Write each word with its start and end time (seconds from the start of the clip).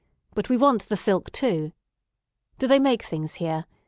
But 0.33 0.49
we 0.49 0.57
want 0.57 0.89
the 0.89 0.97
silk 0.97 1.31
too. 1.31 1.73
Do 2.57 2.65
they 2.67 2.79
make 2.79 3.03
things 3.03 3.35
here? 3.35 3.65